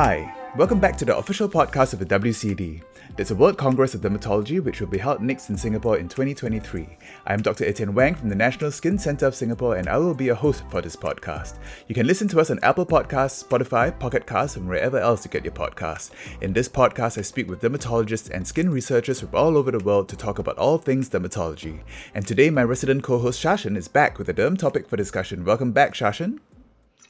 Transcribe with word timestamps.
Hi, 0.00 0.32
welcome 0.56 0.78
back 0.78 0.96
to 0.98 1.04
the 1.04 1.16
official 1.16 1.48
podcast 1.48 1.92
of 1.92 1.98
the 1.98 2.06
WCD. 2.06 2.82
There's 3.16 3.32
a 3.32 3.34
World 3.34 3.58
Congress 3.58 3.96
of 3.96 4.00
Dermatology 4.00 4.62
which 4.62 4.80
will 4.80 4.86
be 4.86 4.98
held 4.98 5.20
next 5.20 5.50
in 5.50 5.58
Singapore 5.58 5.98
in 5.98 6.08
2023. 6.08 6.96
I 7.26 7.34
am 7.34 7.42
Dr. 7.42 7.64
Etienne 7.64 7.96
Wang 7.96 8.14
from 8.14 8.28
the 8.28 8.36
National 8.36 8.70
Skin 8.70 8.96
Centre 8.96 9.26
of 9.26 9.34
Singapore 9.34 9.74
and 9.74 9.88
I 9.88 9.98
will 9.98 10.14
be 10.14 10.26
your 10.26 10.36
host 10.36 10.62
for 10.70 10.80
this 10.80 10.94
podcast. 10.94 11.56
You 11.88 11.96
can 11.96 12.06
listen 12.06 12.28
to 12.28 12.38
us 12.38 12.48
on 12.48 12.60
Apple 12.62 12.86
Podcasts, 12.86 13.44
Spotify, 13.44 13.98
Pocket 13.98 14.24
Casts, 14.24 14.56
and 14.56 14.68
wherever 14.68 15.00
else 15.00 15.24
you 15.24 15.32
get 15.32 15.44
your 15.44 15.52
podcasts. 15.52 16.12
In 16.42 16.52
this 16.52 16.68
podcast, 16.68 17.18
I 17.18 17.22
speak 17.22 17.48
with 17.48 17.60
dermatologists 17.60 18.30
and 18.30 18.46
skin 18.46 18.70
researchers 18.70 19.18
from 19.18 19.34
all 19.34 19.56
over 19.56 19.72
the 19.72 19.80
world 19.80 20.08
to 20.10 20.16
talk 20.16 20.38
about 20.38 20.58
all 20.58 20.78
things 20.78 21.10
dermatology. 21.10 21.80
And 22.14 22.24
today, 22.24 22.50
my 22.50 22.62
resident 22.62 23.02
co 23.02 23.18
host 23.18 23.42
Sashen 23.42 23.76
is 23.76 23.88
back 23.88 24.16
with 24.16 24.28
a 24.28 24.34
derm 24.34 24.56
topic 24.56 24.88
for 24.88 24.96
discussion. 24.96 25.44
Welcome 25.44 25.72
back, 25.72 25.94
Sashen. 25.94 26.38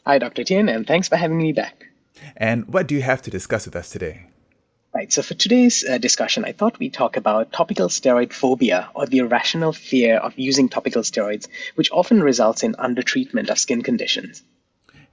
Hi, 0.06 0.16
Dr. 0.16 0.42
Tien, 0.42 0.70
and 0.70 0.86
thanks 0.86 1.06
for 1.06 1.16
having 1.16 1.36
me 1.36 1.52
back. 1.52 1.87
And 2.36 2.66
what 2.66 2.86
do 2.86 2.94
you 2.94 3.02
have 3.02 3.22
to 3.22 3.30
discuss 3.30 3.66
with 3.66 3.76
us 3.76 3.90
today? 3.90 4.26
Right, 4.94 5.12
so 5.12 5.22
for 5.22 5.34
today's 5.34 5.84
uh, 5.84 5.98
discussion, 5.98 6.44
I 6.44 6.52
thought 6.52 6.78
we'd 6.78 6.94
talk 6.94 7.16
about 7.16 7.52
topical 7.52 7.88
steroid 7.88 8.32
phobia 8.32 8.88
or 8.94 9.06
the 9.06 9.18
irrational 9.18 9.72
fear 9.72 10.16
of 10.16 10.38
using 10.38 10.68
topical 10.68 11.02
steroids, 11.02 11.46
which 11.74 11.92
often 11.92 12.22
results 12.22 12.62
in 12.62 12.74
undertreatment 12.74 13.50
of 13.50 13.58
skin 13.58 13.82
conditions. 13.82 14.42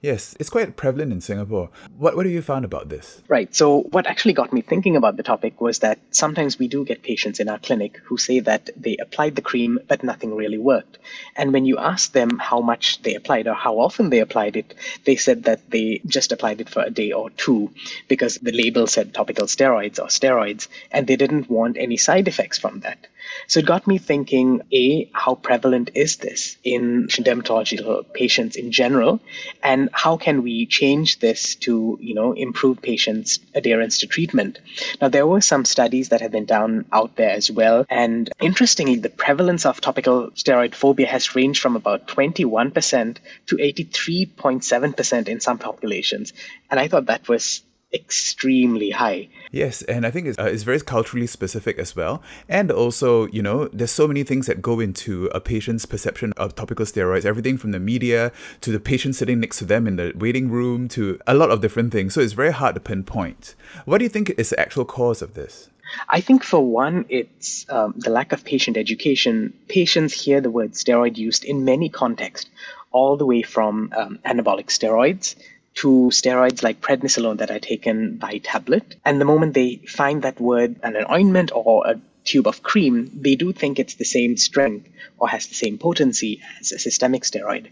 Yes, 0.02 0.36
it's 0.38 0.50
quite 0.50 0.76
prevalent 0.76 1.12
in 1.12 1.20
Singapore. 1.20 1.70
What, 1.96 2.16
what 2.16 2.26
have 2.26 2.32
you 2.32 2.42
found 2.42 2.64
about 2.64 2.90
this? 2.90 3.22
Right. 3.28 3.54
So, 3.54 3.80
what 3.82 4.06
actually 4.06 4.34
got 4.34 4.52
me 4.52 4.60
thinking 4.60 4.94
about 4.94 5.16
the 5.16 5.22
topic 5.22 5.60
was 5.60 5.78
that 5.78 5.98
sometimes 6.10 6.58
we 6.58 6.68
do 6.68 6.84
get 6.84 7.02
patients 7.02 7.40
in 7.40 7.48
our 7.48 7.58
clinic 7.58 7.96
who 8.04 8.18
say 8.18 8.40
that 8.40 8.68
they 8.76 8.98
applied 8.98 9.36
the 9.36 9.42
cream, 9.42 9.78
but 9.88 10.04
nothing 10.04 10.34
really 10.34 10.58
worked. 10.58 10.98
And 11.34 11.52
when 11.52 11.64
you 11.64 11.78
ask 11.78 12.12
them 12.12 12.38
how 12.38 12.60
much 12.60 13.00
they 13.02 13.14
applied 13.14 13.48
or 13.48 13.54
how 13.54 13.78
often 13.78 14.10
they 14.10 14.20
applied 14.20 14.56
it, 14.56 14.74
they 15.04 15.16
said 15.16 15.44
that 15.44 15.70
they 15.70 16.02
just 16.06 16.30
applied 16.30 16.60
it 16.60 16.68
for 16.68 16.82
a 16.82 16.90
day 16.90 17.12
or 17.12 17.30
two 17.30 17.70
because 18.06 18.36
the 18.36 18.52
label 18.52 18.86
said 18.86 19.14
topical 19.14 19.46
steroids 19.46 19.98
or 19.98 20.06
steroids, 20.06 20.68
and 20.90 21.06
they 21.06 21.16
didn't 21.16 21.48
want 21.50 21.78
any 21.78 21.96
side 21.96 22.28
effects 22.28 22.58
from 22.58 22.80
that. 22.80 23.06
So 23.46 23.60
it 23.60 23.66
got 23.66 23.86
me 23.86 23.98
thinking 23.98 24.62
A, 24.72 25.10
how 25.12 25.34
prevalent 25.34 25.90
is 25.94 26.16
this 26.16 26.56
in 26.64 27.06
dermatological 27.08 28.12
patients 28.12 28.56
in 28.56 28.72
general? 28.72 29.20
And 29.62 29.88
how 29.92 30.16
can 30.16 30.42
we 30.42 30.66
change 30.66 31.20
this 31.20 31.54
to, 31.56 31.98
you 32.00 32.14
know, 32.14 32.32
improve 32.32 32.82
patients' 32.82 33.38
adherence 33.54 33.98
to 33.98 34.06
treatment? 34.06 34.58
Now, 35.00 35.08
there 35.08 35.26
were 35.26 35.40
some 35.40 35.64
studies 35.64 36.08
that 36.08 36.20
have 36.20 36.32
been 36.32 36.44
done 36.44 36.84
out 36.92 37.16
there 37.16 37.30
as 37.30 37.50
well. 37.50 37.86
And 37.88 38.30
interestingly, 38.40 38.96
the 38.96 39.10
prevalence 39.10 39.66
of 39.66 39.80
topical 39.80 40.30
steroid 40.30 40.74
phobia 40.74 41.06
has 41.06 41.34
ranged 41.34 41.60
from 41.60 41.76
about 41.76 42.06
21% 42.08 43.18
to 43.46 43.56
83.7% 43.56 45.28
in 45.28 45.40
some 45.40 45.58
populations. 45.58 46.32
And 46.70 46.80
I 46.80 46.88
thought 46.88 47.06
that 47.06 47.28
was 47.28 47.62
extremely 47.92 48.90
high. 48.90 49.28
Yes, 49.52 49.82
and 49.82 50.06
I 50.06 50.10
think 50.10 50.26
it's, 50.26 50.38
uh, 50.38 50.44
it's 50.44 50.64
very 50.64 50.80
culturally 50.80 51.26
specific 51.26 51.78
as 51.78 51.94
well. 51.94 52.22
And 52.48 52.70
also, 52.70 53.26
you 53.28 53.42
know, 53.42 53.68
there's 53.68 53.90
so 53.90 54.08
many 54.08 54.22
things 54.22 54.46
that 54.46 54.60
go 54.60 54.80
into 54.80 55.26
a 55.26 55.40
patient's 55.40 55.86
perception 55.86 56.32
of 56.36 56.54
topical 56.54 56.84
steroids, 56.84 57.24
everything 57.24 57.56
from 57.58 57.70
the 57.72 57.80
media 57.80 58.32
to 58.60 58.72
the 58.72 58.80
patient 58.80 59.14
sitting 59.14 59.40
next 59.40 59.58
to 59.58 59.64
them 59.64 59.86
in 59.86 59.96
the 59.96 60.12
waiting 60.16 60.50
room 60.50 60.88
to 60.88 61.18
a 61.26 61.34
lot 61.34 61.50
of 61.50 61.60
different 61.60 61.92
things. 61.92 62.14
So 62.14 62.20
it's 62.20 62.32
very 62.32 62.52
hard 62.52 62.74
to 62.74 62.80
pinpoint. 62.80 63.54
What 63.84 63.98
do 63.98 64.04
you 64.04 64.10
think 64.10 64.30
is 64.30 64.50
the 64.50 64.60
actual 64.60 64.84
cause 64.84 65.22
of 65.22 65.34
this? 65.34 65.70
I 66.08 66.20
think 66.20 66.42
for 66.42 66.60
one, 66.60 67.06
it's 67.08 67.64
um, 67.70 67.94
the 67.96 68.10
lack 68.10 68.32
of 68.32 68.44
patient 68.44 68.76
education. 68.76 69.52
Patients 69.68 70.12
hear 70.12 70.40
the 70.40 70.50
word 70.50 70.72
steroid 70.72 71.16
used 71.16 71.44
in 71.44 71.64
many 71.64 71.88
contexts, 71.88 72.50
all 72.90 73.16
the 73.16 73.26
way 73.26 73.42
from 73.42 73.92
um, 73.96 74.18
anabolic 74.24 74.66
steroids 74.66 75.36
to 75.76 76.10
steroids 76.12 76.62
like 76.62 76.80
prednisolone 76.80 77.38
that 77.38 77.50
are 77.50 77.58
taken 77.58 78.16
by 78.16 78.38
tablet. 78.38 78.96
And 79.04 79.20
the 79.20 79.24
moment 79.24 79.54
they 79.54 79.76
find 79.76 80.22
that 80.22 80.40
word 80.40 80.76
an 80.82 80.96
ointment 81.10 81.52
or 81.54 81.86
a 81.86 82.00
tube 82.24 82.46
of 82.46 82.62
cream, 82.62 83.10
they 83.14 83.36
do 83.36 83.52
think 83.52 83.78
it's 83.78 83.94
the 83.94 84.04
same 84.04 84.36
strength 84.36 84.88
or 85.18 85.28
has 85.28 85.46
the 85.46 85.54
same 85.54 85.78
potency 85.78 86.42
as 86.60 86.72
a 86.72 86.78
systemic 86.78 87.22
steroid. 87.22 87.68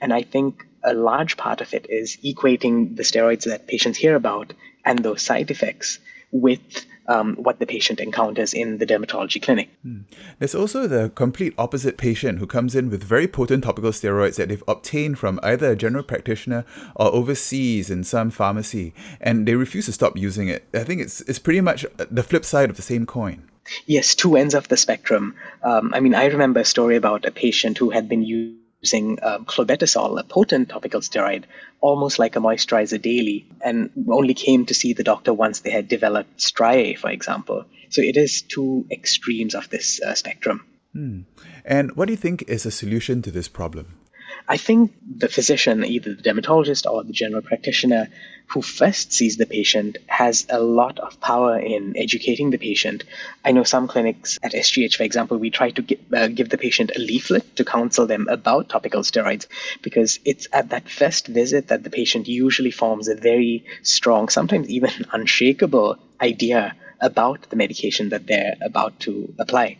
And 0.00 0.12
I 0.12 0.22
think 0.22 0.64
a 0.84 0.94
large 0.94 1.36
part 1.36 1.60
of 1.60 1.74
it 1.74 1.86
is 1.88 2.16
equating 2.24 2.96
the 2.96 3.02
steroids 3.02 3.44
that 3.44 3.66
patients 3.66 3.98
hear 3.98 4.14
about 4.14 4.52
and 4.84 4.98
those 4.98 5.22
side 5.22 5.50
effects 5.50 5.98
with 6.30 6.86
um, 7.08 7.36
what 7.36 7.58
the 7.58 7.66
patient 7.66 8.00
encounters 8.00 8.52
in 8.52 8.78
the 8.78 8.86
dermatology 8.86 9.42
clinic. 9.42 9.70
Hmm. 9.82 10.00
There's 10.38 10.54
also 10.54 10.86
the 10.86 11.10
complete 11.14 11.54
opposite 11.58 11.96
patient 11.96 12.38
who 12.38 12.46
comes 12.46 12.74
in 12.74 12.90
with 12.90 13.02
very 13.02 13.26
potent 13.26 13.64
topical 13.64 13.90
steroids 13.90 14.36
that 14.36 14.48
they've 14.48 14.62
obtained 14.68 15.18
from 15.18 15.40
either 15.42 15.72
a 15.72 15.76
general 15.76 16.04
practitioner 16.04 16.64
or 16.94 17.12
overseas 17.12 17.90
in 17.90 18.04
some 18.04 18.30
pharmacy, 18.30 18.94
and 19.20 19.48
they 19.48 19.54
refuse 19.54 19.86
to 19.86 19.92
stop 19.92 20.16
using 20.16 20.48
it. 20.48 20.66
I 20.74 20.84
think 20.84 21.00
it's 21.00 21.20
it's 21.22 21.38
pretty 21.38 21.60
much 21.60 21.86
the 21.96 22.22
flip 22.22 22.44
side 22.44 22.70
of 22.70 22.76
the 22.76 22.82
same 22.82 23.06
coin. 23.06 23.48
Yes, 23.86 24.14
two 24.14 24.36
ends 24.36 24.54
of 24.54 24.68
the 24.68 24.76
spectrum. 24.76 25.34
Um, 25.62 25.92
I 25.94 26.00
mean, 26.00 26.14
I 26.14 26.26
remember 26.26 26.60
a 26.60 26.64
story 26.64 26.96
about 26.96 27.26
a 27.26 27.30
patient 27.30 27.76
who 27.78 27.90
had 27.90 28.08
been 28.08 28.22
using 28.22 28.58
using 28.88 29.18
um, 29.22 29.44
clobetasol, 29.44 30.18
a 30.18 30.24
potent 30.24 30.68
topical 30.68 31.00
steroid, 31.00 31.44
almost 31.80 32.18
like 32.18 32.36
a 32.36 32.40
moisturizer 32.40 33.00
daily, 33.00 33.46
and 33.60 33.90
only 34.08 34.34
came 34.34 34.66
to 34.66 34.74
see 34.74 34.94
the 34.94 35.04
doctor 35.04 35.32
once 35.32 35.60
they 35.60 35.70
had 35.70 35.88
developed 35.88 36.40
striae, 36.40 36.94
for 36.94 37.10
example. 37.10 37.64
So 37.90 38.02
it 38.02 38.16
is 38.16 38.42
two 38.42 38.86
extremes 38.90 39.54
of 39.54 39.68
this 39.70 40.00
uh, 40.00 40.14
spectrum. 40.14 40.64
Hmm. 40.92 41.20
And 41.64 41.94
what 41.96 42.06
do 42.06 42.12
you 42.12 42.16
think 42.16 42.44
is 42.48 42.66
a 42.66 42.70
solution 42.70 43.22
to 43.22 43.30
this 43.30 43.48
problem? 43.48 43.98
I 44.46 44.56
think 44.56 44.92
the 45.16 45.28
physician, 45.28 45.84
either 45.84 46.14
the 46.14 46.22
dermatologist 46.22 46.86
or 46.86 47.02
the 47.04 47.12
general 47.12 47.42
practitioner 47.42 48.08
who 48.46 48.62
first 48.62 49.12
sees 49.12 49.36
the 49.36 49.46
patient, 49.46 49.98
has 50.06 50.46
a 50.48 50.60
lot 50.60 50.98
of 50.98 51.20
power 51.20 51.58
in 51.58 51.96
educating 51.96 52.50
the 52.50 52.58
patient. 52.58 53.04
I 53.44 53.52
know 53.52 53.64
some 53.64 53.88
clinics 53.88 54.38
at 54.42 54.52
SGH, 54.52 54.96
for 54.96 55.02
example, 55.02 55.36
we 55.36 55.50
try 55.50 55.70
to 55.70 55.82
give, 55.82 56.00
uh, 56.14 56.28
give 56.28 56.48
the 56.48 56.56
patient 56.56 56.92
a 56.96 56.98
leaflet 56.98 57.56
to 57.56 57.64
counsel 57.64 58.06
them 58.06 58.26
about 58.28 58.70
topical 58.70 59.02
steroids 59.02 59.46
because 59.82 60.18
it's 60.24 60.48
at 60.52 60.70
that 60.70 60.88
first 60.88 61.26
visit 61.26 61.68
that 61.68 61.84
the 61.84 61.90
patient 61.90 62.26
usually 62.26 62.70
forms 62.70 63.08
a 63.08 63.14
very 63.14 63.64
strong, 63.82 64.28
sometimes 64.28 64.68
even 64.68 64.90
unshakable 65.12 65.98
idea 66.20 66.74
about 67.00 67.48
the 67.50 67.56
medication 67.56 68.08
that 68.10 68.26
they're 68.26 68.54
about 68.60 68.98
to 69.00 69.32
apply. 69.38 69.76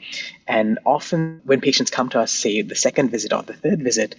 And 0.47 0.79
often, 0.85 1.41
when 1.45 1.61
patients 1.61 1.91
come 1.91 2.09
to 2.11 2.21
us, 2.21 2.33
say 2.33 2.63
the 2.63 2.75
second 2.75 3.11
visit 3.11 3.33
or 3.33 3.43
the 3.43 3.55
third 3.55 3.83
visit, 3.83 4.15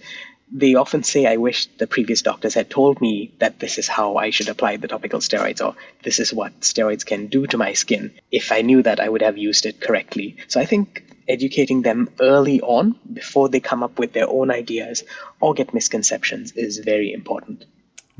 they 0.52 0.74
often 0.74 1.02
say, 1.04 1.26
I 1.26 1.36
wish 1.36 1.66
the 1.78 1.86
previous 1.86 2.22
doctors 2.22 2.54
had 2.54 2.70
told 2.70 3.00
me 3.00 3.32
that 3.38 3.60
this 3.60 3.78
is 3.78 3.86
how 3.86 4.16
I 4.16 4.30
should 4.30 4.48
apply 4.48 4.76
the 4.76 4.88
topical 4.88 5.20
steroids, 5.20 5.64
or 5.64 5.76
this 6.02 6.18
is 6.18 6.34
what 6.34 6.60
steroids 6.60 7.06
can 7.06 7.28
do 7.28 7.46
to 7.46 7.56
my 7.56 7.72
skin. 7.72 8.10
If 8.32 8.50
I 8.50 8.62
knew 8.62 8.82
that, 8.82 9.00
I 9.00 9.08
would 9.08 9.22
have 9.22 9.38
used 9.38 9.64
it 9.64 9.80
correctly. 9.80 10.36
So 10.48 10.60
I 10.60 10.66
think 10.66 11.04
educating 11.28 11.82
them 11.82 12.10
early 12.20 12.60
on 12.62 12.96
before 13.12 13.48
they 13.48 13.60
come 13.60 13.84
up 13.84 13.98
with 13.98 14.12
their 14.12 14.28
own 14.28 14.50
ideas 14.50 15.04
or 15.40 15.54
get 15.54 15.72
misconceptions 15.72 16.52
is 16.52 16.78
very 16.78 17.12
important. 17.12 17.64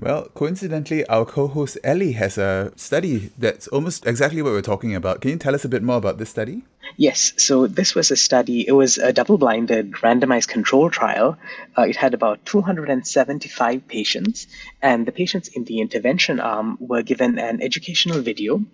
Well, 0.01 0.31
coincidentally, 0.35 1.05
our 1.09 1.27
co 1.27 1.47
host 1.47 1.77
Ellie 1.85 2.13
has 2.13 2.39
a 2.39 2.73
study 2.75 3.31
that's 3.37 3.69
almost 3.69 4.07
exactly 4.07 4.41
what 4.41 4.53
we're 4.53 4.63
talking 4.63 4.95
about. 4.95 5.21
Can 5.21 5.33
you 5.33 5.37
tell 5.37 5.55
us 5.55 5.67
a 5.67 5.69
bit 5.69 5.83
more 5.83 5.99
about 5.99 6.17
this 6.17 6.31
study? 6.31 6.63
Yes, 6.97 7.35
so 7.37 7.67
this 7.67 7.95
was 7.95 8.11
a 8.11 8.17
study, 8.17 8.67
it 8.67 8.73
was 8.73 8.97
a 8.97 9.13
double 9.13 9.37
blinded 9.37 9.93
randomized 9.93 10.49
control 10.49 10.89
trial. 10.91 11.37
Uh, 11.77 11.83
it 11.83 11.97
had 11.97 12.15
about 12.15 12.45
275 12.47 13.87
patients, 13.89 14.47
and 14.81 15.05
the 15.05 15.13
patients 15.13 15.49
in 15.49 15.65
the 15.65 15.81
intervention 15.81 16.41
arm 16.41 16.79
were 16.81 17.03
given 17.03 17.39
an 17.39 17.63
educational 17.63 18.23
video 18.23 18.65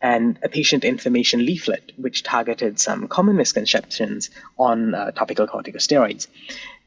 and 0.00 0.36
a 0.42 0.48
patient 0.48 0.84
information 0.84 1.46
leaflet, 1.46 1.92
which 1.96 2.24
targeted 2.24 2.80
some 2.80 3.06
common 3.06 3.36
misconceptions 3.36 4.30
on 4.58 4.96
uh, 4.96 5.12
topical 5.12 5.46
corticosteroids. 5.46 6.26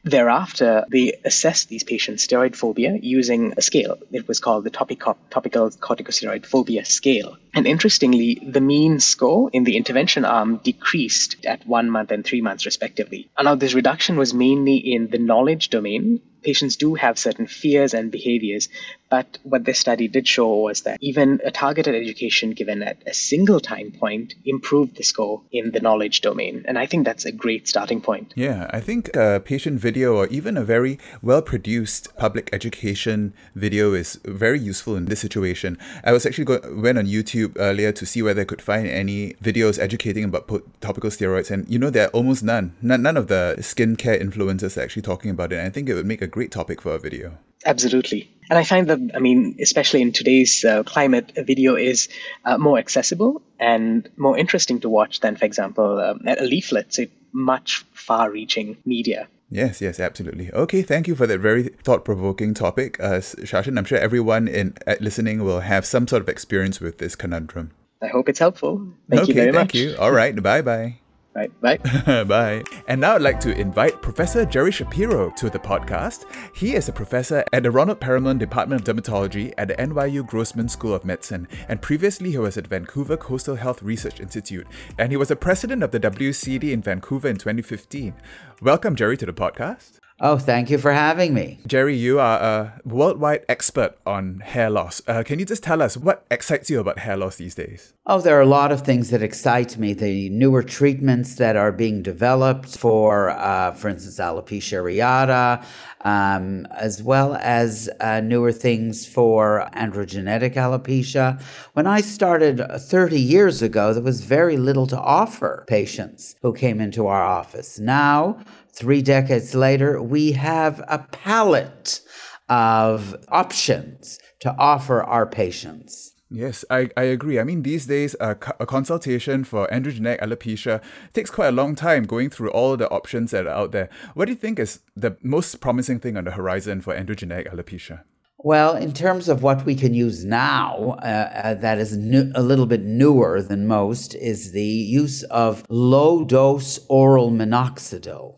Thereafter, 0.05 0.85
they 0.91 1.19
assessed 1.25 1.67
these 1.67 1.83
patients' 1.83 2.27
steroid 2.27 2.55
phobia 2.55 2.99
using 3.01 3.55
a 3.57 3.61
scale. 3.63 3.97
It 4.11 4.27
was 4.27 4.39
called 4.39 4.63
the 4.63 4.69
topical, 4.69 5.17
topical 5.31 5.71
corticosteroid 5.71 6.45
phobia 6.45 6.85
scale. 6.85 7.37
And 7.55 7.65
interestingly, 7.65 8.39
the 8.45 8.61
mean 8.61 8.99
score 8.99 9.49
in 9.51 9.63
the 9.63 9.75
intervention 9.75 10.23
arm 10.23 10.57
decreased 10.57 11.43
at 11.43 11.65
one 11.65 11.89
month 11.89 12.11
and 12.11 12.23
three 12.23 12.41
months, 12.41 12.67
respectively. 12.67 13.29
And 13.35 13.45
now, 13.45 13.55
this 13.55 13.73
reduction 13.73 14.15
was 14.15 14.31
mainly 14.31 14.77
in 14.77 15.07
the 15.09 15.17
knowledge 15.17 15.71
domain. 15.71 16.21
Patients 16.43 16.75
do 16.75 16.93
have 16.93 17.17
certain 17.17 17.47
fears 17.47 17.95
and 17.95 18.11
behaviors, 18.11 18.69
but 19.09 19.37
what 19.43 19.65
this 19.65 19.79
study 19.79 20.07
did 20.07 20.27
show 20.27 20.53
was 20.55 20.81
that 20.81 20.97
even 21.01 21.39
a 21.43 21.51
targeted 21.51 21.95
education 21.95 22.51
given 22.51 22.81
at 22.81 22.97
a 23.05 23.13
single 23.13 23.59
time 23.59 23.91
point 23.91 24.35
improved 24.45 24.97
the 24.97 25.03
score 25.03 25.41
in 25.51 25.71
the 25.71 25.79
knowledge 25.79 26.21
domain. 26.21 26.63
And 26.67 26.77
I 26.77 26.85
think 26.85 27.05
that's 27.05 27.25
a 27.25 27.31
great 27.31 27.67
starting 27.67 28.01
point. 28.01 28.33
Yeah, 28.35 28.69
I 28.71 28.79
think 28.79 29.15
a 29.15 29.41
patient 29.43 29.79
video 29.79 30.15
or 30.15 30.27
even 30.27 30.57
a 30.57 30.63
very 30.63 30.99
well 31.21 31.41
produced 31.41 32.15
public 32.17 32.49
education 32.51 33.33
video 33.53 33.93
is 33.93 34.19
very 34.25 34.59
useful 34.59 34.95
in 34.95 35.05
this 35.05 35.19
situation. 35.19 35.77
I 36.03 36.11
was 36.11 36.25
actually 36.25 36.45
go- 36.45 36.61
went 36.75 36.97
on 36.97 37.05
YouTube 37.05 37.55
earlier 37.57 37.91
to 37.91 38.05
see 38.05 38.21
whether 38.21 38.41
I 38.41 38.45
could 38.45 38.61
find 38.61 38.87
any 38.87 39.33
videos 39.35 39.79
educating 39.79 40.23
about 40.23 40.49
topical 40.81 41.09
steroids, 41.09 41.51
and 41.51 41.69
you 41.69 41.79
know, 41.79 41.89
there 41.89 42.07
are 42.07 42.11
almost 42.11 42.43
none. 42.43 42.75
None, 42.81 43.01
none 43.01 43.17
of 43.17 43.27
the 43.27 43.55
skincare 43.59 44.21
influencers 44.21 44.77
are 44.77 44.81
actually 44.81 45.03
talking 45.03 45.31
about 45.31 45.51
it. 45.51 45.57
And 45.57 45.67
I 45.67 45.69
think 45.69 45.89
it 45.89 45.93
would 45.93 46.05
make 46.05 46.21
a 46.21 46.27
great 46.27 46.51
topic 46.51 46.81
for 46.81 46.95
a 46.95 46.99
video. 46.99 47.37
Absolutely. 47.65 48.29
And 48.49 48.59
I 48.59 48.63
find 48.63 48.87
that, 48.89 48.99
I 49.15 49.19
mean, 49.19 49.57
especially 49.59 50.01
in 50.01 50.11
today's 50.11 50.63
uh, 50.63 50.83
climate, 50.83 51.31
a 51.35 51.43
video 51.43 51.75
is 51.75 52.07
uh, 52.45 52.57
more 52.57 52.77
accessible 52.77 53.41
and 53.59 54.07
more 54.17 54.37
interesting 54.37 54.79
to 54.81 54.89
watch 54.89 55.21
than, 55.21 55.35
for 55.35 55.45
example, 55.45 55.99
um, 55.99 56.21
a 56.27 56.43
leaflet. 56.45 56.93
So 56.93 57.05
much 57.33 57.83
far 57.93 58.31
reaching 58.31 58.77
media. 58.85 59.27
Yes, 59.49 59.81
yes, 59.81 59.99
absolutely. 59.99 60.51
Okay, 60.53 60.81
thank 60.81 61.07
you 61.07 61.15
for 61.15 61.27
that 61.27 61.39
very 61.39 61.63
thought-provoking 61.83 62.53
topic, 62.53 62.99
uh, 62.99 63.19
Sashen. 63.19 63.77
I'm 63.77 63.85
sure 63.85 63.97
everyone 63.97 64.47
in 64.47 64.73
listening 64.99 65.43
will 65.43 65.59
have 65.59 65.85
some 65.85 66.07
sort 66.07 66.21
of 66.21 66.29
experience 66.29 66.79
with 66.79 66.97
this 66.97 67.15
conundrum. 67.15 67.71
I 68.01 68.07
hope 68.07 68.29
it's 68.29 68.39
helpful. 68.39 68.87
Thank 69.09 69.23
okay, 69.23 69.29
you 69.29 69.33
very 69.35 69.51
thank 69.51 69.73
much. 69.73 69.75
you. 69.75 69.95
All 69.97 70.11
right, 70.11 70.35
bye-bye. 70.41 70.99
Right, 71.35 71.51
bye. 71.59 72.23
bye. 72.23 72.63
And 72.87 73.01
now 73.01 73.15
I'd 73.15 73.21
like 73.21 73.41
to 73.41 73.53
invite 73.53 74.01
Professor 74.01 74.45
Jerry 74.45 74.71
Shapiro 74.71 75.31
to 75.31 75.49
the 75.49 75.59
podcast. 75.59 76.23
He 76.55 76.75
is 76.75 76.87
a 76.87 76.93
professor 76.93 77.43
at 77.51 77.63
the 77.63 77.71
Ronald 77.71 77.99
Perelman 77.99 78.39
Department 78.39 78.87
of 78.87 78.95
Dermatology 78.95 79.53
at 79.57 79.67
the 79.67 79.73
NYU 79.75 80.25
Grossman 80.25 80.69
School 80.69 80.93
of 80.93 81.03
Medicine, 81.03 81.49
and 81.67 81.81
previously 81.81 82.31
he 82.31 82.37
was 82.37 82.55
at 82.55 82.67
Vancouver 82.67 83.17
Coastal 83.17 83.57
Health 83.57 83.83
Research 83.83 84.21
Institute, 84.21 84.65
and 84.97 85.11
he 85.11 85.17
was 85.17 85.27
the 85.27 85.35
president 85.35 85.83
of 85.83 85.91
the 85.91 85.99
WCD 85.99 86.71
in 86.71 86.81
Vancouver 86.81 87.27
in 87.27 87.35
2015. 87.35 88.13
Welcome, 88.61 88.95
Jerry, 88.95 89.17
to 89.17 89.25
the 89.25 89.33
podcast. 89.33 89.99
Oh, 90.21 90.37
thank 90.37 90.69
you 90.69 90.77
for 90.77 90.93
having 90.93 91.33
me. 91.33 91.59
Jerry, 91.67 91.97
you 91.97 92.21
are 92.21 92.39
a 92.39 92.81
worldwide 92.85 93.43
expert 93.49 93.97
on 94.05 94.39
hair 94.39 94.69
loss. 94.69 95.01
Uh, 95.05 95.23
can 95.23 95.39
you 95.39 95.45
just 95.45 95.61
tell 95.61 95.81
us 95.81 95.97
what 95.97 96.25
excites 96.31 96.69
you 96.69 96.79
about 96.79 96.99
hair 96.99 97.17
loss 97.17 97.35
these 97.35 97.53
days? 97.53 97.91
Oh, 98.05 98.21
there 98.21 98.37
are 98.37 98.41
a 98.41 98.45
lot 98.45 98.71
of 98.71 98.81
things 98.81 99.09
that 99.09 99.21
excite 99.21 99.77
me. 99.77 99.91
The 99.91 100.29
newer 100.29 100.63
treatments 100.63 101.35
that 101.35 101.57
are 101.57 101.73
being 101.73 102.01
developed 102.01 102.77
for, 102.77 103.31
uh, 103.31 103.73
for 103.73 103.89
instance, 103.89 104.17
alopecia 104.17 104.81
areata, 104.81 105.65
um, 106.05 106.65
as 106.67 107.03
well 107.03 107.35
as 107.41 107.89
uh, 107.99 108.21
newer 108.21 108.53
things 108.53 109.05
for 109.05 109.67
androgenetic 109.73 110.53
alopecia. 110.53 111.41
When 111.73 111.87
I 111.87 111.99
started 111.99 112.65
30 112.73 113.19
years 113.19 113.61
ago, 113.61 113.93
there 113.93 114.01
was 114.01 114.21
very 114.21 114.55
little 114.55 114.87
to 114.87 114.97
offer 114.97 115.65
patients 115.67 116.35
who 116.41 116.53
came 116.53 116.79
into 116.79 117.07
our 117.07 117.23
office. 117.23 117.79
Now, 117.79 118.39
Three 118.75 119.01
decades 119.01 119.55
later, 119.55 120.01
we 120.01 120.33
have 120.33 120.83
a 120.87 120.99
palette 121.11 122.01
of 122.49 123.15
options 123.29 124.19
to 124.41 124.53
offer 124.59 125.01
our 125.01 125.25
patients. 125.25 126.13
Yes, 126.29 126.65
I, 126.69 126.89
I 126.97 127.03
agree. 127.03 127.39
I 127.39 127.43
mean, 127.43 127.61
these 127.61 127.85
days, 127.85 128.15
a, 128.19 128.31
a 128.59 128.65
consultation 128.65 129.43
for 129.43 129.67
androgenic 129.67 130.19
alopecia 130.19 130.81
takes 131.13 131.29
quite 131.29 131.49
a 131.49 131.51
long 131.51 131.75
time 131.75 132.03
going 132.03 132.29
through 132.29 132.51
all 132.51 132.75
the 132.75 132.89
options 132.89 133.31
that 133.31 133.45
are 133.45 133.55
out 133.55 133.71
there. 133.71 133.89
What 134.15 134.25
do 134.25 134.31
you 134.31 134.37
think 134.37 134.59
is 134.59 134.79
the 134.95 135.15
most 135.21 135.61
promising 135.61 135.99
thing 135.99 136.17
on 136.17 136.25
the 136.25 136.31
horizon 136.31 136.81
for 136.81 136.93
androgenic 136.93 137.53
alopecia? 137.53 138.01
Well, 138.39 138.75
in 138.75 138.91
terms 138.93 139.29
of 139.29 139.41
what 139.41 139.65
we 139.65 139.75
can 139.75 139.93
use 139.93 140.25
now, 140.25 140.97
uh, 141.01 141.05
uh, 141.43 141.53
that 141.55 141.77
is 141.77 141.95
new, 141.95 142.31
a 142.35 142.43
little 142.43 142.65
bit 142.65 142.81
newer 142.81 143.41
than 143.41 143.67
most, 143.67 144.13
is 144.15 144.51
the 144.51 144.61
use 144.63 145.23
of 145.23 145.63
low 145.69 146.25
dose 146.25 146.79
oral 146.89 147.31
minoxidil. 147.31 148.35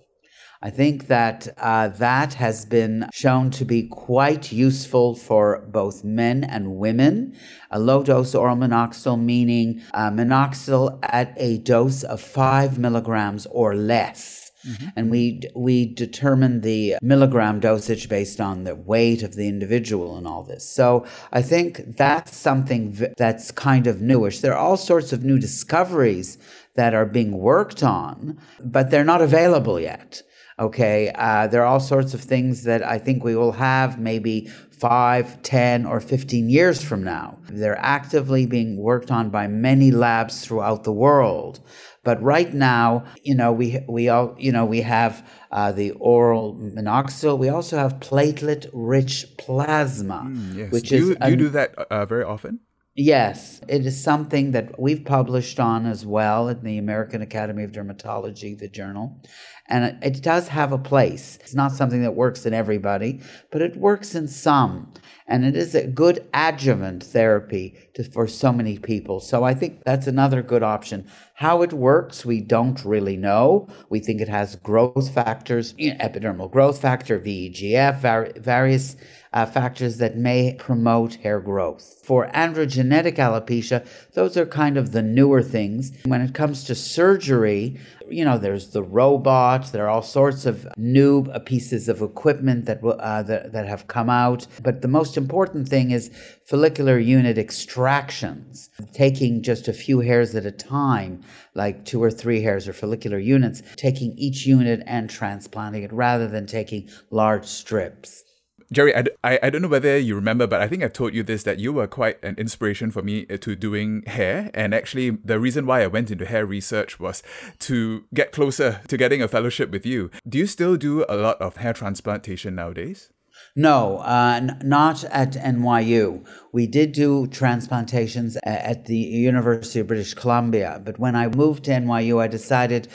I 0.68 0.70
think 0.70 1.08
that 1.08 1.48
uh, 1.58 1.88
that 1.88 2.34
has 2.34 2.66
been 2.66 3.08
shown 3.14 3.52
to 3.52 3.64
be 3.64 3.84
quite 3.88 4.52
useful 4.52 5.16
for 5.16 5.66
both 5.66 6.04
men 6.04 6.44
and 6.44 6.76
women. 6.76 7.38
A 7.72 7.80
low 7.80 8.04
dose 8.04 8.36
oral 8.36 8.58
minoxidil, 8.58 9.18
meaning 9.18 9.82
uh, 9.94 10.12
minoxidil 10.12 11.00
at 11.04 11.34
a 11.38 11.60
dose 11.60 12.04
of 12.04 12.20
five 12.20 12.78
milligrams 12.78 13.48
or 13.50 13.76
less. 13.76 14.52
Mm-hmm. 14.68 14.88
And 14.98 15.10
we 15.10 15.42
we 15.56 15.86
determine 15.86 16.60
the 16.60 16.96
milligram 17.02 17.62
dosage 17.62 18.10
based 18.10 18.42
on 18.42 18.66
the 18.66 18.76
weight 18.76 19.24
of 19.24 19.36
the 19.36 19.48
individual 19.48 20.18
and 20.18 20.28
all 20.28 20.44
this. 20.44 20.70
So 20.70 21.06
I 21.32 21.44
think 21.44 21.96
that's 21.96 22.36
something 22.36 22.92
v- 22.92 23.14
that's 23.16 23.52
kind 23.52 23.88
of 23.88 24.02
newish. 24.02 24.42
There 24.42 24.54
are 24.54 24.60
all 24.60 24.76
sorts 24.76 25.14
of 25.14 25.24
new 25.24 25.40
discoveries 25.40 26.38
that 26.76 26.94
are 26.94 27.06
being 27.06 27.38
worked 27.38 27.84
on, 27.84 28.38
but 28.60 28.92
they're 28.92 29.06
not 29.06 29.22
available 29.22 29.80
yet. 29.80 30.24
Okay, 30.60 31.12
uh, 31.14 31.46
there 31.48 31.62
are 31.62 31.68
all 31.68 31.80
sorts 31.80 32.16
of 32.16 32.22
things 32.22 32.64
that 32.64 32.84
I 32.84 32.98
think 32.98 33.24
we 33.24 33.36
will 33.36 33.52
have 33.52 34.00
maybe 34.00 34.50
five, 34.72 35.42
ten, 35.44 35.86
or 35.86 36.00
15 36.00 36.50
years 36.50 36.84
from 36.84 37.04
now. 37.04 37.38
They're 37.50 37.80
actively 37.80 38.46
being 38.46 38.78
worked 38.78 39.12
on 39.12 39.30
by 39.30 39.48
many 39.48 39.92
labs 39.92 40.46
throughout 40.46 40.84
the 40.84 40.92
world. 40.92 41.60
But 42.04 42.22
right 42.24 42.54
now, 42.54 43.06
you 43.24 43.36
know, 43.36 43.52
we, 43.52 43.80
we 43.88 44.10
all, 44.10 44.36
you 44.38 44.52
know, 44.52 44.66
we 44.66 44.82
have 44.82 45.28
uh, 45.52 45.72
the 45.74 45.92
oral 45.92 46.56
minoxidil. 46.56 47.38
We 47.38 47.50
also 47.50 47.78
have 47.78 48.00
platelet-rich 48.00 49.38
plasma, 49.38 50.24
mm, 50.26 50.56
yes. 50.56 50.72
which 50.72 50.90
do 50.90 50.96
you, 50.96 51.12
is 51.12 51.18
do 51.18 51.30
you 51.30 51.36
do 51.36 51.50
that 51.50 51.76
uh, 51.76 52.06
very 52.06 52.24
often? 52.24 52.62
Yes, 53.00 53.62
it 53.68 53.86
is 53.86 54.04
something 54.04 54.54
that 54.54 54.80
we've 54.80 55.06
published 55.06 55.60
on 55.60 55.86
as 55.86 56.04
well 56.04 56.48
in 56.48 56.64
the 56.64 56.80
American 56.80 57.22
Academy 57.22 57.64
of 57.64 57.72
Dermatology, 57.72 58.58
the 58.58 58.68
journal. 58.68 59.22
And 59.70 60.04
it, 60.04 60.24
does 60.24 60.48
have 60.48 60.72
a 60.72 60.80
place. 60.80 61.38
It's 61.42 61.54
not 61.54 61.74
something 61.74 62.02
that 62.02 62.16
works 62.16 62.48
in 62.48 62.56
everybody, 62.56 63.22
but 63.52 63.62
it 63.62 63.78
works 63.78 64.16
in 64.16 64.28
some. 64.28 64.94
And 65.28 65.46
it 65.46 65.56
is 65.56 65.76
a 65.76 65.86
good 65.86 66.28
adjuvant 66.34 67.04
therapy 67.04 67.78
to, 67.94 68.04
for 68.04 68.28
so 68.28 68.52
many 68.52 68.80
people. 68.80 69.20
So 69.20 69.44
I 69.44 69.54
think 69.54 69.84
that's 69.84 70.08
another 70.08 70.42
good 70.42 70.64
option. 70.64 71.08
How 71.36 71.62
it 71.62 71.74
works, 71.74 72.26
we 72.26 72.42
don't 72.42 72.84
really 72.84 73.18
know. 73.18 73.68
We 73.90 74.00
think 74.00 74.22
it 74.22 74.30
has 74.30 74.56
growth 74.56 75.14
factors, 75.14 75.76
you 75.78 75.94
know, 75.94 76.00
epidermal 76.00 76.50
growth 76.50 76.82
factor, 76.82 77.20
VEGF, 77.20 78.00
var- 78.00 78.32
various 78.38 78.96
uh, 79.34 79.46
factors 79.46 79.98
that 79.98 80.18
may 80.18 80.56
promote 80.58 81.16
hair 81.16 81.40
growth. 81.40 82.02
For 82.04 82.28
androgenetic 82.28 83.16
alopecia, 83.16 83.86
those 84.14 84.38
are 84.38 84.46
kind 84.46 84.78
of 84.78 84.92
the 84.92 85.02
newer 85.02 85.42
things. 85.42 85.92
When 86.06 86.22
it 86.22 86.34
comes 86.34 86.64
to 86.66 86.76
surgery, 86.76 87.80
you 88.10 88.24
know, 88.24 88.38
there's 88.38 88.70
the 88.70 88.84
robot. 88.84 89.72
There 89.72 89.86
are 89.86 89.90
all 89.90 90.02
sorts 90.02 90.46
of 90.46 90.68
new 90.78 91.26
uh, 91.34 91.40
pieces 91.40 91.90
of 91.90 92.02
equipment 92.02 92.66
that, 92.66 92.84
uh, 92.84 93.24
that 93.24 93.52
that 93.52 93.68
have 93.68 93.88
come 93.88 94.10
out. 94.10 94.48
But 94.64 94.82
the 94.82 94.88
most 94.88 95.18
important 95.18 95.68
thing 95.68 95.92
is 95.92 96.10
follicular 96.46 96.98
unit 96.98 97.38
extractions, 97.38 98.70
taking 98.94 99.44
just 99.44 99.68
a 99.68 99.74
few 99.74 100.00
hairs 100.00 100.36
at 100.36 100.46
a 100.46 100.52
time, 100.52 101.22
like 101.54 101.86
two 101.86 102.02
or 102.02 102.12
three 102.12 102.42
hairs 102.42 102.68
or 102.68 102.74
follicular 102.74 103.20
units, 103.20 103.62
taking 103.76 104.14
each 104.18 104.46
unit 104.46 104.82
and 104.86 105.10
transplanting 105.10 105.84
it 105.84 105.92
rather 105.92 106.28
than 106.28 106.46
taking 106.46 106.90
large 107.12 107.46
strips. 107.46 108.24
Jerry, 108.72 108.94
I, 109.24 109.40
I, 109.42 109.50
don't 109.50 109.62
know 109.62 109.70
whether 109.70 109.98
you 109.98 110.14
remember, 110.14 110.46
but 110.46 110.62
I 110.62 110.68
think 110.68 110.84
I've 110.84 110.92
told 110.92 111.14
you 111.14 111.24
this 111.24 111.44
that 111.44 111.58
you 111.58 111.72
were 111.72 111.88
quite 111.88 112.22
an 112.22 112.36
inspiration 112.38 112.92
for 112.92 113.02
me 113.02 113.26
uh, 113.30 113.38
to 113.38 113.56
doing 113.56 114.04
hair. 114.08 114.52
And 114.54 114.74
actually, 114.74 115.12
the 115.12 115.40
reason 115.40 115.66
why 115.66 115.84
I 115.84 115.88
went 115.88 116.12
into 116.12 116.26
hair 116.26 116.46
research 116.46 117.00
was 117.00 117.24
to 117.60 118.04
get 118.14 118.34
closer 118.34 118.82
to 118.90 118.98
getting 118.98 119.22
a 119.22 119.30
fellowship 119.30 119.72
with 119.72 119.86
you. 119.86 120.12
Do 120.28 120.38
you 120.38 120.48
still 120.48 120.76
do 120.76 121.06
a 121.08 121.16
lot 121.16 121.42
of 121.42 121.58
hair 121.58 121.72
transplantation 121.72 122.56
nowadays? 122.56 123.10
No, 123.56 124.00
uh, 124.00 124.34
n- 124.42 124.60
not 124.64 125.04
at 125.06 125.34
NYU. 125.34 126.28
We 126.52 126.68
did 126.68 126.92
do 126.92 127.28
transplantations 127.28 128.36
at 128.44 128.86
the 128.86 128.98
University 128.98 129.80
of 129.80 129.88
British 129.88 130.14
Columbia, 130.14 130.82
but 130.84 131.00
when 131.00 131.16
I 131.16 131.30
moved 131.30 131.64
to 131.66 131.72
NYU, 131.72 132.22
I 132.22 132.28
decided 132.28 132.90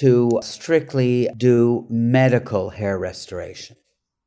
to 0.00 0.30
strictly 0.42 1.28
do 1.36 1.86
medical 1.90 2.70
hair 2.70 2.98
restoration. 2.98 3.76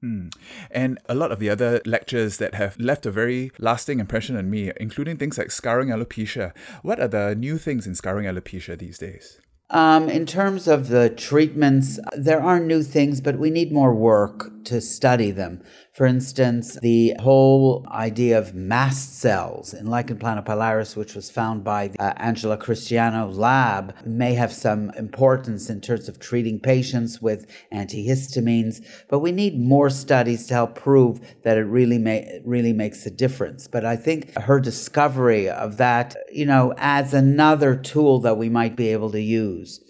Hmm. 0.01 0.29
And 0.71 0.99
a 1.07 1.13
lot 1.13 1.31
of 1.31 1.39
the 1.39 1.49
other 1.49 1.79
lectures 1.85 2.37
that 2.37 2.55
have 2.55 2.79
left 2.79 3.05
a 3.05 3.11
very 3.11 3.51
lasting 3.59 3.99
impression 3.99 4.35
on 4.35 4.49
me, 4.49 4.71
including 4.77 5.17
things 5.17 5.37
like 5.37 5.51
scarring 5.51 5.89
alopecia. 5.89 6.53
What 6.81 6.99
are 6.99 7.07
the 7.07 7.35
new 7.35 7.59
things 7.59 7.85
in 7.85 7.93
scarring 7.93 8.25
alopecia 8.25 8.77
these 8.77 8.97
days? 8.97 9.39
Um, 9.69 10.09
in 10.09 10.25
terms 10.25 10.67
of 10.67 10.89
the 10.89 11.09
treatments, 11.09 11.97
there 12.17 12.41
are 12.41 12.59
new 12.59 12.83
things, 12.83 13.21
but 13.21 13.39
we 13.39 13.49
need 13.49 13.71
more 13.71 13.93
work 13.93 14.51
to 14.65 14.81
study 14.81 15.31
them. 15.31 15.61
For 15.93 16.05
instance, 16.05 16.79
the 16.81 17.15
whole 17.19 17.85
idea 17.91 18.37
of 18.37 18.55
mast 18.55 19.19
cells 19.19 19.73
in 19.73 19.87
lichen 19.87 20.17
planopilaris, 20.17 20.95
which 20.95 21.15
was 21.15 21.29
found 21.29 21.63
by 21.63 21.91
uh, 21.99 22.13
Angela 22.17 22.57
Christiano's 22.57 23.37
lab, 23.37 23.93
may 24.05 24.33
have 24.33 24.53
some 24.53 24.89
importance 24.91 25.69
in 25.69 25.81
terms 25.81 26.07
of 26.07 26.19
treating 26.19 26.59
patients 26.59 27.21
with 27.21 27.45
antihistamines. 27.73 28.85
But 29.09 29.19
we 29.19 29.31
need 29.31 29.59
more 29.59 29.89
studies 29.89 30.47
to 30.47 30.53
help 30.53 30.75
prove 30.75 31.19
that 31.43 31.57
it 31.57 31.65
really 31.65 31.97
may, 31.97 32.41
really 32.45 32.73
makes 32.73 33.05
a 33.05 33.11
difference. 33.11 33.67
But 33.67 33.85
I 33.85 33.95
think 33.95 34.37
her 34.37 34.59
discovery 34.59 35.49
of 35.49 35.77
that, 35.77 36.15
you 36.31 36.45
know, 36.45 36.73
adds 36.77 37.13
another 37.13 37.75
tool 37.75 38.19
that 38.21 38.37
we 38.37 38.49
might 38.49 38.75
be 38.75 38.89
able 38.89 39.11
to 39.11 39.21
use. 39.21 39.81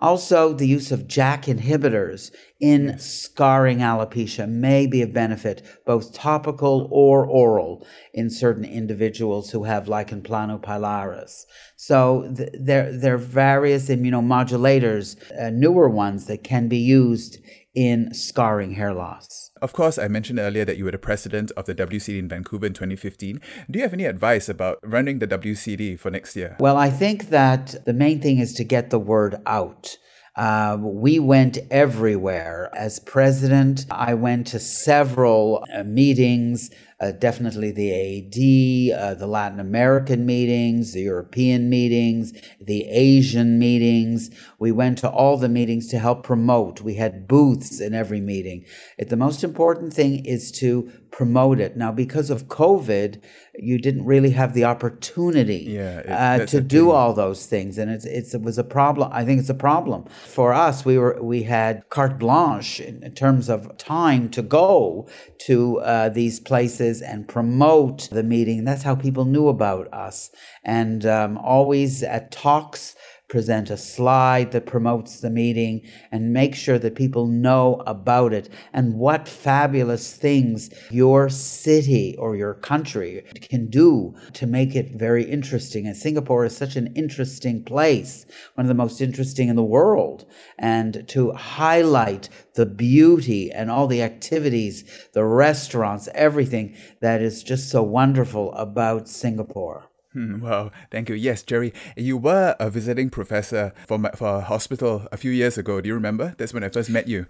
Also, 0.00 0.52
the 0.52 0.66
use 0.66 0.92
of 0.92 1.08
JAK 1.08 1.46
inhibitors 1.46 2.30
in 2.60 2.98
scarring 2.98 3.78
alopecia 3.78 4.48
may 4.48 4.86
be 4.86 5.02
of 5.02 5.12
benefit, 5.12 5.62
both 5.86 6.12
topical 6.12 6.88
or 6.90 7.24
oral, 7.24 7.86
in 8.12 8.30
certain 8.30 8.64
individuals 8.64 9.50
who 9.50 9.64
have 9.64 9.88
lichen 9.88 10.22
planopilaris. 10.22 11.44
So 11.76 12.32
th- 12.36 12.50
there, 12.58 12.96
there 12.96 13.14
are 13.14 13.18
various 13.18 13.88
immunomodulators, 13.88 15.16
uh, 15.40 15.50
newer 15.50 15.88
ones 15.88 16.26
that 16.26 16.42
can 16.42 16.68
be 16.68 16.78
used 16.78 17.38
in 17.74 18.12
scarring 18.12 18.72
hair 18.72 18.92
loss. 18.92 19.52
Of 19.62 19.72
course, 19.72 19.98
I 19.98 20.08
mentioned 20.08 20.40
earlier 20.40 20.64
that 20.64 20.76
you 20.76 20.84
were 20.84 20.90
the 20.90 20.98
president 20.98 21.52
of 21.52 21.66
the 21.66 21.74
WCD 21.74 22.18
in 22.18 22.28
Vancouver 22.28 22.66
in 22.66 22.72
2015. 22.72 23.40
Do 23.70 23.78
you 23.78 23.84
have 23.84 23.92
any 23.92 24.04
advice 24.04 24.48
about 24.48 24.78
running 24.82 25.20
the 25.20 25.28
WCD 25.28 25.98
for 25.98 26.10
next 26.10 26.34
year? 26.34 26.56
Well, 26.58 26.76
I 26.76 26.90
think 26.90 27.30
that 27.30 27.76
the 27.84 27.92
main 27.92 28.20
thing 28.20 28.38
is 28.38 28.52
to 28.54 28.64
get 28.64 28.90
the 28.90 28.98
word 28.98 29.36
out. 29.46 29.96
Uh, 30.38 30.76
we 30.80 31.18
went 31.18 31.58
everywhere. 31.68 32.70
As 32.72 33.00
president, 33.00 33.86
I 33.90 34.14
went 34.14 34.46
to 34.48 34.60
several 34.60 35.64
uh, 35.74 35.82
meetings, 35.82 36.70
uh, 37.00 37.12
definitely 37.12 37.70
the 37.70 37.92
AD, 37.92 39.00
uh, 39.00 39.14
the 39.14 39.26
Latin 39.26 39.60
American 39.60 40.26
meetings, 40.26 40.92
the 40.92 41.02
European 41.02 41.70
meetings, 41.70 42.32
the 42.60 42.88
Asian 42.88 43.58
meetings. 43.58 44.30
We 44.58 44.72
went 44.72 44.98
to 44.98 45.08
all 45.08 45.36
the 45.36 45.48
meetings 45.48 45.86
to 45.88 45.98
help 45.98 46.24
promote. 46.24 46.80
We 46.80 46.94
had 46.94 47.28
booths 47.28 47.80
in 47.80 47.94
every 47.94 48.20
meeting. 48.20 48.64
It, 48.98 49.10
the 49.10 49.16
most 49.16 49.44
important 49.44 49.92
thing 49.92 50.24
is 50.24 50.50
to 50.52 50.90
promote 51.10 51.60
it. 51.60 51.76
Now, 51.76 51.92
because 51.92 52.30
of 52.30 52.48
COVID, 52.48 53.22
you 53.60 53.78
didn't 53.78 54.04
really 54.04 54.30
have 54.30 54.54
the 54.54 54.64
opportunity 54.64 55.66
yeah, 55.68 55.98
it, 55.98 56.10
uh, 56.10 56.46
to 56.46 56.60
do 56.60 56.90
all 56.90 57.12
those 57.12 57.46
things, 57.46 57.78
and 57.78 57.90
it's, 57.90 58.04
it's 58.04 58.34
it 58.34 58.42
was 58.42 58.56
a 58.58 58.64
problem. 58.64 59.10
I 59.12 59.24
think 59.24 59.40
it's 59.40 59.48
a 59.48 59.54
problem 59.54 60.04
for 60.26 60.52
us. 60.52 60.84
We 60.84 60.96
were 60.96 61.18
we 61.20 61.42
had 61.42 61.88
carte 61.90 62.18
blanche 62.18 62.80
in, 62.80 63.02
in 63.02 63.14
terms 63.14 63.48
of 63.48 63.76
time 63.78 64.28
to 64.30 64.42
go 64.42 65.08
to 65.46 65.80
uh, 65.80 66.08
these 66.10 66.38
places 66.38 66.87
and 67.02 67.28
promote 67.28 68.08
the 68.10 68.22
meeting. 68.22 68.64
That's 68.64 68.82
how 68.82 68.94
people 68.94 69.24
knew 69.24 69.48
about 69.48 69.92
us, 69.92 70.30
and 70.64 71.04
um, 71.04 71.38
always 71.38 72.02
at 72.02 72.30
talks 72.30 72.94
present 73.28 73.68
a 73.68 73.76
slide 73.76 74.52
that 74.52 74.64
promotes 74.64 75.20
the 75.20 75.30
meeting 75.30 75.82
and 76.10 76.32
make 76.32 76.54
sure 76.54 76.78
that 76.78 76.94
people 76.94 77.26
know 77.26 77.82
about 77.86 78.32
it 78.32 78.48
and 78.72 78.94
what 78.94 79.28
fabulous 79.28 80.14
things 80.14 80.70
your 80.90 81.28
city 81.28 82.16
or 82.18 82.36
your 82.36 82.54
country 82.54 83.24
can 83.42 83.68
do 83.68 84.14
to 84.32 84.46
make 84.46 84.74
it 84.74 84.92
very 84.92 85.24
interesting. 85.24 85.86
And 85.86 85.96
Singapore 85.96 86.46
is 86.46 86.56
such 86.56 86.76
an 86.76 86.92
interesting 86.94 87.62
place, 87.62 88.24
one 88.54 88.64
of 88.64 88.68
the 88.68 88.74
most 88.74 89.00
interesting 89.00 89.48
in 89.48 89.56
the 89.56 89.62
world. 89.62 90.24
And 90.58 91.06
to 91.08 91.32
highlight 91.32 92.30
the 92.54 92.66
beauty 92.66 93.52
and 93.52 93.70
all 93.70 93.86
the 93.86 94.02
activities, 94.02 95.08
the 95.12 95.24
restaurants, 95.24 96.08
everything 96.14 96.74
that 97.00 97.20
is 97.20 97.42
just 97.42 97.68
so 97.70 97.82
wonderful 97.82 98.52
about 98.54 99.08
Singapore. 99.08 99.87
Hmm, 100.18 100.40
wow, 100.40 100.72
thank 100.90 101.08
you. 101.08 101.14
Yes, 101.14 101.44
Jerry, 101.44 101.72
you 101.96 102.16
were 102.16 102.56
a 102.58 102.70
visiting 102.70 103.08
professor 103.08 103.72
for, 103.86 103.98
my, 103.98 104.10
for 104.10 104.38
a 104.38 104.40
hospital 104.40 105.06
a 105.12 105.16
few 105.16 105.30
years 105.30 105.56
ago. 105.56 105.80
Do 105.80 105.86
you 105.86 105.94
remember? 105.94 106.34
That's 106.38 106.52
when 106.52 106.64
I 106.64 106.70
first 106.70 106.90
met 106.90 107.06
you. 107.06 107.26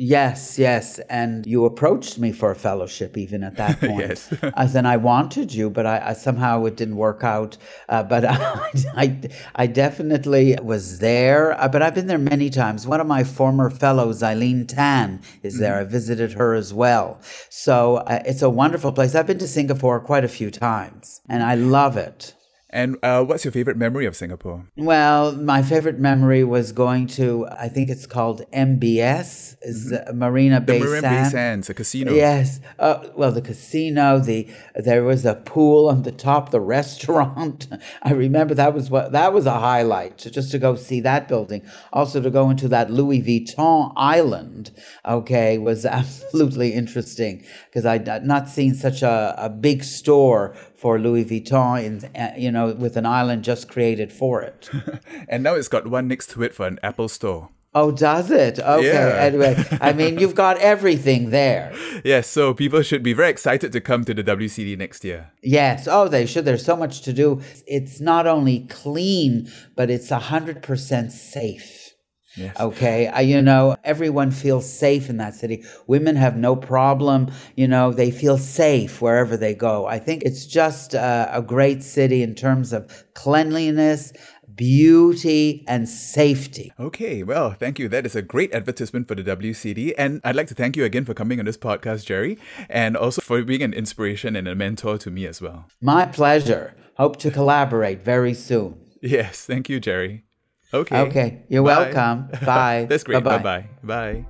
Yes, 0.00 0.60
yes. 0.60 1.00
And 1.10 1.44
you 1.44 1.64
approached 1.64 2.20
me 2.20 2.30
for 2.30 2.52
a 2.52 2.54
fellowship 2.54 3.18
even 3.18 3.42
at 3.42 3.56
that 3.56 3.80
point. 3.80 3.98
yes. 3.98 4.32
As 4.56 4.76
in, 4.76 4.86
I 4.86 4.96
wanted 4.96 5.52
you, 5.52 5.70
but 5.70 5.86
I, 5.86 6.10
I 6.10 6.12
somehow 6.12 6.64
it 6.66 6.76
didn't 6.76 6.94
work 6.94 7.24
out. 7.24 7.56
Uh, 7.88 8.04
but 8.04 8.24
I, 8.28 8.70
I, 8.96 9.20
I, 9.56 9.66
definitely 9.66 10.56
was 10.62 11.00
there. 11.00 11.60
Uh, 11.60 11.66
but 11.66 11.82
I've 11.82 11.96
been 11.96 12.06
there 12.06 12.16
many 12.16 12.48
times. 12.48 12.86
One 12.86 13.00
of 13.00 13.08
my 13.08 13.24
former 13.24 13.70
fellows, 13.70 14.22
Eileen 14.22 14.68
Tan, 14.68 15.20
is 15.42 15.58
there. 15.58 15.72
Mm-hmm. 15.72 15.88
I 15.88 15.90
visited 15.90 16.32
her 16.34 16.54
as 16.54 16.72
well. 16.72 17.20
So 17.48 17.96
uh, 17.96 18.22
it's 18.24 18.42
a 18.42 18.50
wonderful 18.50 18.92
place. 18.92 19.16
I've 19.16 19.26
been 19.26 19.38
to 19.38 19.48
Singapore 19.48 19.98
quite 19.98 20.22
a 20.22 20.28
few 20.28 20.52
times, 20.52 21.22
and 21.28 21.42
I 21.42 21.56
love 21.56 21.96
it. 21.96 22.34
And 22.70 22.98
uh, 23.02 23.24
what's 23.24 23.46
your 23.46 23.52
favorite 23.52 23.78
memory 23.78 24.04
of 24.04 24.14
Singapore? 24.14 24.66
Well, 24.76 25.32
my 25.32 25.62
favorite 25.62 25.98
memory 25.98 26.44
was 26.44 26.72
going 26.72 27.06
to, 27.08 27.46
I 27.50 27.68
think 27.68 27.88
it's 27.88 28.06
called 28.06 28.42
MBS, 28.52 29.56
is 29.62 29.92
mm-hmm. 29.92 30.18
Marina 30.18 30.60
Bay 30.60 30.78
the 30.78 30.84
Marina 30.84 31.00
Sands. 31.00 31.28
Bay 31.28 31.32
Sands, 31.32 31.70
a 31.70 31.74
casino. 31.74 32.12
Yes. 32.12 32.60
Uh, 32.78 33.08
well, 33.16 33.32
the 33.32 33.40
casino, 33.40 34.18
the 34.18 34.50
there 34.74 35.02
was 35.02 35.24
a 35.24 35.34
pool 35.34 35.88
on 35.88 36.02
the 36.02 36.12
top, 36.12 36.50
the 36.50 36.60
restaurant. 36.78 37.68
I 38.02 38.12
remember 38.12 38.54
that 38.54 38.74
was 38.74 38.90
what 38.90 39.12
that 39.12 39.32
was 39.32 39.46
a 39.46 39.58
highlight, 39.58 40.18
just 40.18 40.50
to 40.50 40.58
go 40.58 40.76
see 40.76 41.00
that 41.00 41.26
building. 41.26 41.62
Also 41.90 42.20
to 42.20 42.30
go 42.30 42.50
into 42.50 42.68
that 42.68 42.90
Louis 42.90 43.22
Vuitton 43.22 43.94
island, 43.96 44.72
okay, 45.06 45.56
was 45.56 45.86
absolutely 45.86 46.74
interesting 46.74 47.46
because 47.66 47.86
I'd 47.86 48.26
not 48.26 48.50
seen 48.50 48.74
such 48.74 49.00
a, 49.00 49.34
a 49.38 49.48
big 49.48 49.84
store 49.84 50.54
for 50.78 50.98
Louis 50.98 51.24
Vuitton, 51.24 51.82
in, 51.82 52.16
uh, 52.16 52.32
you 52.36 52.52
know, 52.52 52.72
with 52.72 52.96
an 52.96 53.04
island 53.04 53.42
just 53.42 53.68
created 53.68 54.12
for 54.12 54.40
it. 54.42 54.70
and 55.28 55.42
now 55.42 55.54
it's 55.54 55.68
got 55.68 55.88
one 55.88 56.06
next 56.06 56.30
to 56.30 56.42
it 56.42 56.54
for 56.54 56.66
an 56.66 56.78
Apple 56.82 57.08
store. 57.08 57.50
Oh, 57.74 57.90
does 57.90 58.30
it? 58.30 58.58
Okay. 58.58 58.86
Yeah. 58.86 59.16
Anyway, 59.20 59.62
I 59.80 59.92
mean, 59.92 60.18
you've 60.18 60.34
got 60.34 60.56
everything 60.74 61.30
there. 61.30 61.74
Yes, 62.02 62.26
so 62.26 62.54
people 62.54 62.82
should 62.82 63.02
be 63.02 63.12
very 63.12 63.28
excited 63.28 63.72
to 63.72 63.80
come 63.80 64.04
to 64.04 64.14
the 64.14 64.24
WCD 64.24 64.78
next 64.78 65.04
year. 65.04 65.32
Yes. 65.42 65.86
Oh, 65.86 66.08
they 66.08 66.24
should. 66.24 66.44
There's 66.44 66.64
so 66.64 66.76
much 66.76 67.02
to 67.02 67.12
do. 67.12 67.42
It's 67.66 68.00
not 68.00 68.26
only 68.26 68.60
clean, 68.70 69.50
but 69.76 69.90
it's 69.90 70.10
100% 70.10 71.10
safe. 71.10 71.87
Yes. 72.36 72.58
Okay. 72.60 73.10
You 73.24 73.42
know, 73.42 73.76
everyone 73.84 74.30
feels 74.30 74.70
safe 74.70 75.08
in 75.08 75.16
that 75.16 75.34
city. 75.34 75.64
Women 75.86 76.16
have 76.16 76.36
no 76.36 76.54
problem. 76.54 77.30
You 77.56 77.68
know, 77.68 77.92
they 77.92 78.10
feel 78.10 78.38
safe 78.38 79.00
wherever 79.00 79.36
they 79.36 79.54
go. 79.54 79.86
I 79.86 79.98
think 79.98 80.22
it's 80.22 80.46
just 80.46 80.94
uh, 80.94 81.28
a 81.32 81.42
great 81.42 81.82
city 81.82 82.22
in 82.22 82.34
terms 82.34 82.72
of 82.72 83.04
cleanliness, 83.14 84.12
beauty 84.54 85.64
and 85.66 85.88
safety. 85.88 86.72
Okay, 86.78 87.22
well, 87.22 87.52
thank 87.52 87.78
you. 87.78 87.88
That 87.88 88.04
is 88.04 88.14
a 88.14 88.22
great 88.22 88.52
advertisement 88.52 89.08
for 89.08 89.14
the 89.14 89.24
WCD. 89.24 89.94
And 89.96 90.20
I'd 90.24 90.36
like 90.36 90.48
to 90.48 90.54
thank 90.54 90.76
you 90.76 90.84
again 90.84 91.04
for 91.04 91.14
coming 91.14 91.38
on 91.38 91.46
this 91.46 91.56
podcast, 91.56 92.04
Jerry, 92.04 92.38
and 92.68 92.96
also 92.96 93.22
for 93.22 93.42
being 93.42 93.62
an 93.62 93.72
inspiration 93.72 94.36
and 94.36 94.46
a 94.46 94.54
mentor 94.54 94.98
to 94.98 95.10
me 95.10 95.26
as 95.26 95.40
well. 95.40 95.66
My 95.80 96.06
pleasure. 96.06 96.74
Hope 96.96 97.16
to 97.18 97.30
collaborate 97.30 98.02
very 98.02 98.34
soon. 98.34 98.80
Yes, 99.00 99.46
thank 99.46 99.68
you, 99.68 99.78
Jerry. 99.78 100.24
Okay. 100.72 101.00
Okay. 101.00 101.42
You're 101.48 101.62
Bye. 101.62 101.92
welcome. 101.92 102.28
Bye. 102.44 102.86
That's 102.88 103.04
great. 103.04 103.22
Bye 103.24 103.38
bye. 103.38 103.66
Bye. 103.82 104.26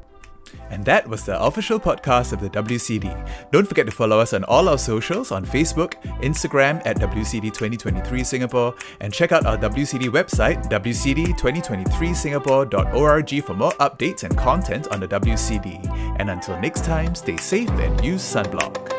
And 0.70 0.84
that 0.84 1.08
was 1.08 1.24
the 1.24 1.40
official 1.40 1.78
podcast 1.80 2.32
of 2.32 2.40
the 2.40 2.48
WCD. 2.50 3.28
Don't 3.52 3.66
forget 3.66 3.86
to 3.86 3.92
follow 3.92 4.18
us 4.18 4.32
on 4.32 4.42
all 4.44 4.68
our 4.68 4.78
socials 4.78 5.30
on 5.32 5.44
Facebook, 5.44 5.94
Instagram 6.22 6.80
at 6.86 6.96
WCD 6.98 7.52
2023 7.52 8.24
Singapore, 8.24 8.74
and 9.00 9.12
check 9.12 9.32
out 9.32 9.44
our 9.46 9.58
WCD 9.58 10.08
website, 10.08 10.64
WCD2023Singapore.org, 10.70 13.44
for 13.44 13.54
more 13.54 13.72
updates 13.72 14.24
and 14.24 14.36
content 14.36 14.88
on 14.88 15.00
the 15.00 15.08
WCD. 15.08 15.86
And 16.18 16.30
until 16.30 16.58
next 16.60 16.84
time, 16.84 17.14
stay 17.14 17.36
safe 17.36 17.70
and 17.70 18.04
use 18.04 18.22
sunblock. 18.22 18.97